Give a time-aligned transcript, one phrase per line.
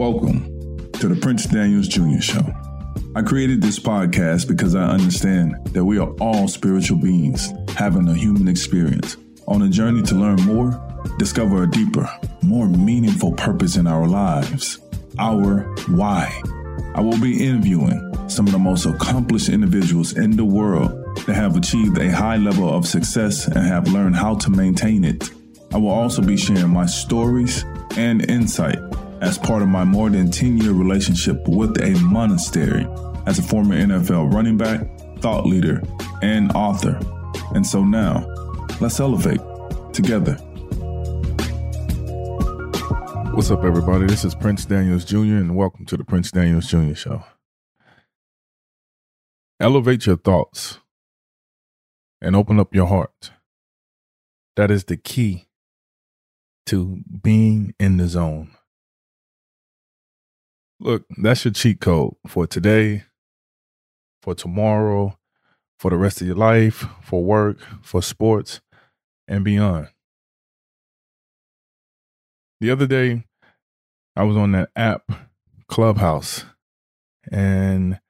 [0.00, 2.22] Welcome to the Prince Daniels Jr.
[2.22, 2.40] Show.
[3.14, 8.14] I created this podcast because I understand that we are all spiritual beings having a
[8.14, 10.72] human experience on a journey to learn more,
[11.18, 12.08] discover a deeper,
[12.40, 14.78] more meaningful purpose in our lives.
[15.18, 16.32] Our why.
[16.94, 20.92] I will be interviewing some of the most accomplished individuals in the world
[21.26, 25.28] that have achieved a high level of success and have learned how to maintain it.
[25.74, 27.66] I will also be sharing my stories
[27.98, 28.78] and insight
[29.20, 32.86] as part of my more than 10 year relationship with a monastery
[33.26, 34.86] as a former NFL running back,
[35.20, 35.82] thought leader,
[36.22, 36.98] and author.
[37.54, 38.26] And so now,
[38.80, 39.40] let's elevate
[39.92, 40.34] together.
[43.34, 44.06] What's up, everybody?
[44.06, 46.94] This is Prince Daniels Jr., and welcome to the Prince Daniels Jr.
[46.94, 47.24] Show.
[49.60, 50.78] Elevate your thoughts
[52.20, 53.32] and open up your heart.
[54.56, 55.48] That is the key
[56.66, 58.50] to being in the zone.
[60.80, 63.04] Look, that's your cheat code for today,
[64.22, 65.18] for tomorrow,
[65.78, 68.60] for the rest of your life, for work, for sports,
[69.28, 69.88] and beyond.
[72.60, 73.24] The other day,
[74.16, 75.10] I was on that app,
[75.68, 76.44] Clubhouse,
[77.30, 78.00] and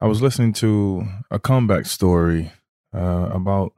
[0.00, 2.52] I was listening to a comeback story
[2.94, 3.74] uh, about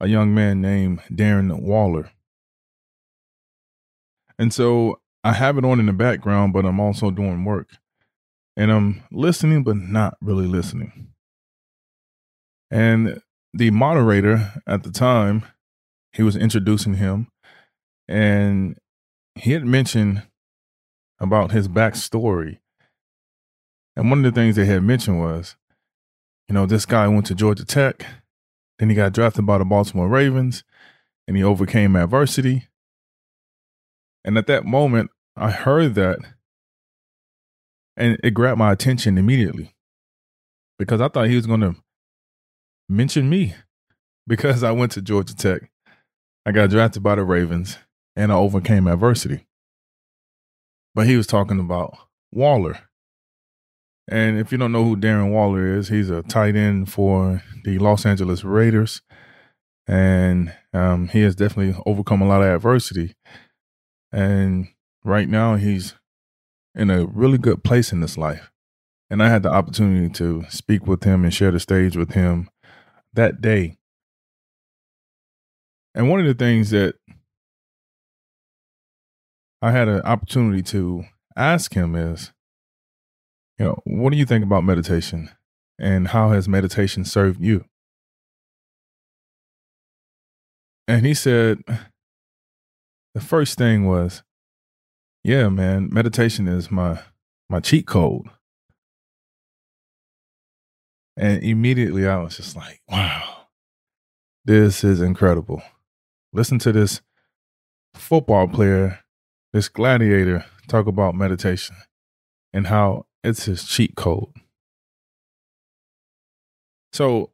[0.00, 2.12] a young man named Darren Waller.
[4.38, 7.68] And so I have it on in the background, but I'm also doing work.
[8.56, 11.08] And I'm listening, but not really listening.
[12.70, 13.20] And
[13.54, 15.44] the moderator at the time,
[16.12, 17.28] he was introducing him,
[18.08, 18.76] and
[19.34, 20.22] he had mentioned
[21.20, 22.58] about his backstory.
[23.94, 25.56] And one of the things they had mentioned was,
[26.48, 28.04] you know, this guy went to Georgia Tech,
[28.78, 30.64] then he got drafted by the Baltimore Ravens,
[31.28, 32.66] and he overcame adversity.
[34.24, 36.18] And at that moment, I heard that
[37.96, 39.74] and it grabbed my attention immediately
[40.78, 41.76] because I thought he was going to
[42.88, 43.54] mention me
[44.26, 45.70] because I went to Georgia Tech.
[46.44, 47.78] I got drafted by the Ravens
[48.16, 49.46] and I overcame adversity.
[50.94, 51.96] But he was talking about
[52.32, 52.78] Waller.
[54.08, 57.78] And if you don't know who Darren Waller is, he's a tight end for the
[57.78, 59.00] Los Angeles Raiders.
[59.86, 63.14] And um, he has definitely overcome a lot of adversity.
[64.10, 64.68] And
[65.04, 65.94] right now, he's
[66.74, 68.50] in a really good place in his life.
[69.10, 72.48] And I had the opportunity to speak with him and share the stage with him
[73.12, 73.76] that day.
[75.94, 76.94] And one of the things that
[79.60, 81.04] I had an opportunity to
[81.36, 82.32] ask him is,
[83.58, 85.30] you know, what do you think about meditation
[85.78, 87.66] and how has meditation served you?
[90.88, 91.58] And he said,
[93.14, 94.22] the first thing was,
[95.24, 97.00] yeah, man, meditation is my
[97.48, 98.26] my cheat code.
[101.16, 103.46] And immediately I was just like, wow,
[104.44, 105.62] this is incredible.
[106.32, 107.02] Listen to this
[107.94, 109.00] football player,
[109.52, 111.76] this gladiator talk about meditation
[112.52, 114.32] and how it's his cheat code.
[116.92, 117.30] So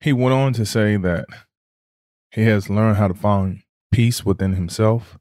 [0.00, 1.26] he went on to say that
[2.30, 3.62] he has learned how to find
[3.92, 5.18] peace within himself.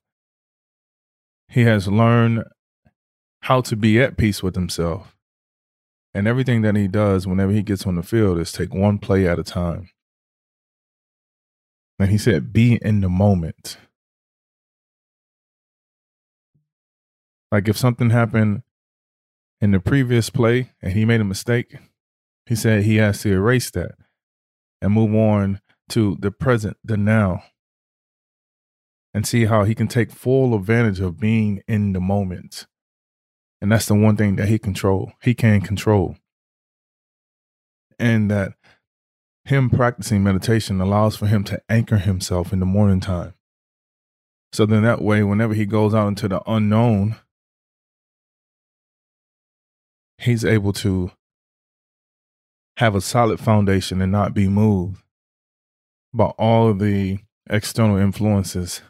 [1.53, 2.46] He has learned
[3.41, 5.16] how to be at peace with himself.
[6.12, 9.28] And everything that he does whenever he gets on the field is take one play
[9.28, 9.92] at a time.
[12.00, 13.78] And he said, be in the moment.
[17.52, 18.63] Like if something happened
[19.62, 21.75] in the previous play and he made a mistake,
[22.47, 23.92] he said he has to erase that
[24.81, 27.44] and move on to the present, the now
[29.13, 32.66] and see how he can take full advantage of being in the moment.
[33.62, 35.13] And that's the one thing that he control.
[35.22, 36.18] He can control.
[38.00, 38.53] And that
[39.46, 43.35] him practicing meditation allows for him to anchor himself in the morning time.
[44.51, 47.16] So then that way, whenever he goes out into the unknown,
[50.18, 51.12] he's able to
[52.77, 55.04] have a solid foundation and not be moved
[56.13, 57.19] by all the
[57.50, 58.81] external influences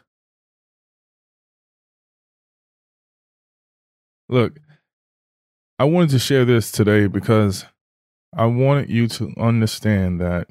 [4.28, 4.58] Look,
[5.78, 7.66] I wanted to share this today because
[8.34, 10.46] I wanted you to understand that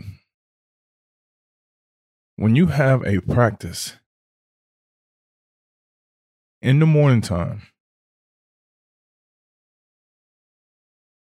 [2.35, 3.97] when you have a practice
[6.61, 7.63] in the morning time,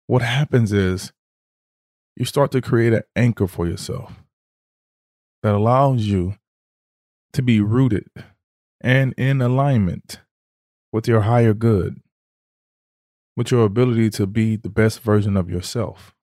[0.08, 1.12] what happens is
[2.16, 4.14] you start to create an anchor for yourself
[5.44, 6.36] that allows you
[7.34, 8.08] to be rooted
[8.82, 10.22] and in alignment
[10.92, 12.02] with your higher good
[13.40, 16.14] with your ability to be the best version of yourself.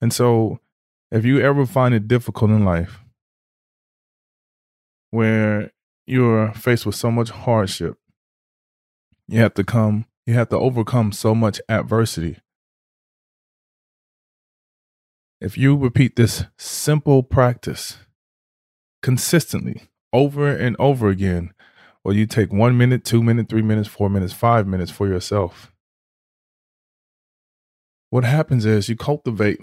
[0.00, 0.58] And so,
[1.10, 3.00] if you ever find it difficult in life
[5.10, 5.72] where
[6.06, 7.98] you're faced with so much hardship,
[9.28, 12.38] you have to come, you have to overcome so much adversity.
[15.42, 17.98] If you repeat this simple practice
[19.02, 21.52] consistently over and over again,
[22.04, 25.72] or you take one minute, two minutes, three minutes, four minutes, five minutes for yourself,
[28.10, 29.60] what happens is you cultivate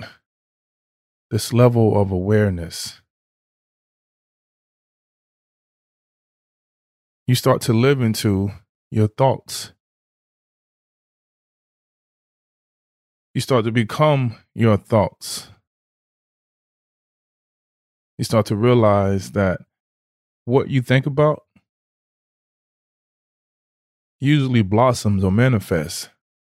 [1.31, 3.01] this level of awareness.
[7.25, 8.51] You start to live into
[8.89, 9.73] your thoughts.
[13.33, 15.49] You start to become your thoughts.
[18.17, 19.59] You start to realize that
[20.45, 21.43] what you think about
[24.19, 26.09] usually blossoms or manifests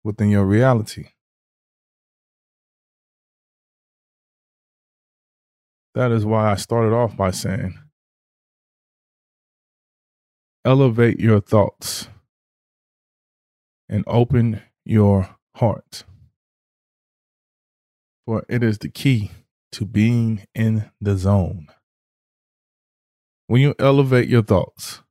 [0.04, 1.10] within your reality.
[5.96, 7.78] That is why I started off by saying
[10.64, 12.08] elevate your thoughts
[13.90, 16.04] and open your heart.
[18.26, 19.32] For it is the key
[19.72, 21.68] to being in the zone.
[23.48, 25.02] When you elevate your thoughts,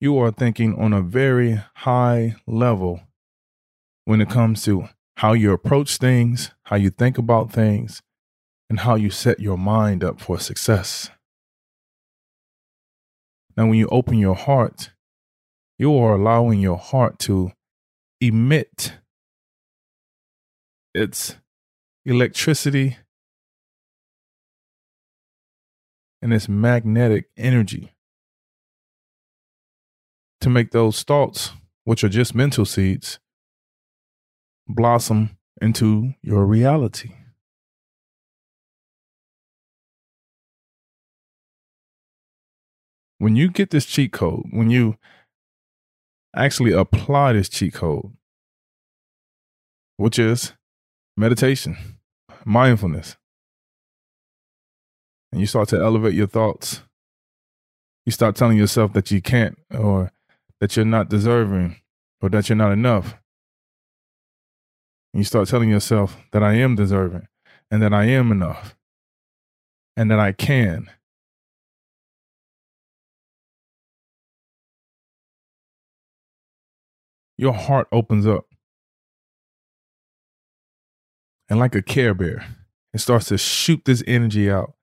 [0.00, 3.02] you are thinking on a very high level
[4.06, 4.88] when it comes to
[5.18, 8.00] how you approach things, how you think about things,
[8.70, 11.10] and how you set your mind up for success.
[13.56, 14.90] Now, when you open your heart,
[15.78, 17.52] you are allowing your heart to
[18.22, 18.94] emit
[20.94, 21.36] its
[22.06, 22.96] electricity
[26.22, 27.92] and its magnetic energy
[30.40, 31.52] to make those thoughts,
[31.84, 33.18] which are just mental seeds,
[34.66, 37.12] blossom into your reality.
[43.20, 44.96] when you get this cheat code, when you
[46.34, 48.10] actually apply this cheat code,
[49.98, 50.54] which is
[51.18, 51.76] meditation,
[52.46, 53.18] mindfulness,
[55.30, 56.82] and you start to elevate your thoughts,
[58.06, 60.10] you start telling yourself that you can't or
[60.60, 61.76] that you're not deserving
[62.20, 63.16] or that you're not enough.
[65.12, 67.26] And you start telling yourself that I am deserving
[67.70, 68.76] and that I am enough
[69.96, 70.90] and that I can
[77.40, 78.44] your heart opens up.
[81.48, 82.46] And like a care bear,
[82.92, 84.74] it starts to shoot this energy out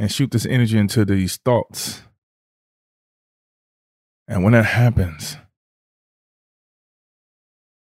[0.00, 2.02] and shoot this energy into these thoughts.
[4.28, 5.36] And when that happens,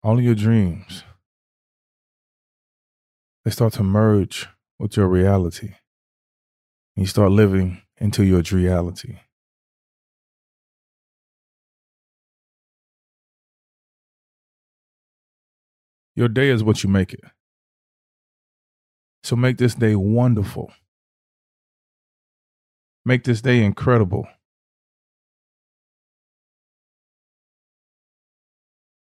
[0.02, 1.04] all of your dreams,
[3.44, 4.48] they start to merge
[4.78, 5.74] with your reality.
[6.96, 9.18] And you start living into your reality.
[16.14, 17.24] Your day is what you make it.
[19.22, 20.72] So make this day wonderful.
[23.04, 24.26] Make this day incredible.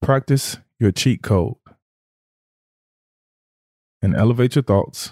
[0.07, 1.57] Practice your cheat code
[4.01, 5.11] and elevate your thoughts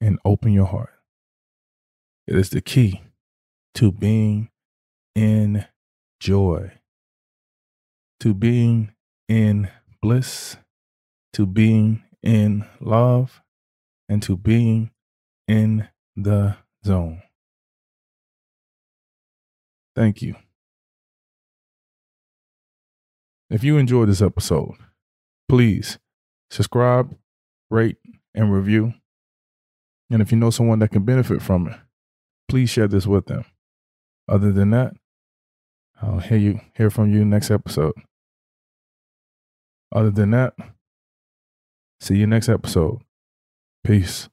[0.00, 0.92] and open your heart.
[2.28, 3.02] It is the key
[3.74, 4.50] to being
[5.16, 5.64] in
[6.20, 6.70] joy,
[8.20, 8.92] to being
[9.28, 9.68] in
[10.00, 10.58] bliss
[11.32, 13.42] to being in love
[14.08, 14.92] and to being
[15.48, 16.54] in the
[16.86, 17.20] zone.
[19.96, 20.36] Thank you.
[23.50, 24.74] If you enjoyed this episode,
[25.48, 25.98] please
[26.50, 27.16] subscribe,
[27.70, 27.96] rate,
[28.34, 28.94] and review.
[30.10, 31.76] And if you know someone that can benefit from it,
[32.48, 33.44] please share this with them.
[34.28, 34.94] Other than that,
[36.00, 37.94] I'll hear you hear from you next episode.
[39.92, 40.54] Other than that,
[42.04, 42.98] See you next episode.
[43.82, 44.28] Peace.